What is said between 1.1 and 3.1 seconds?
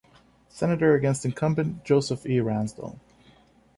incumbent Joseph E. Ransdell.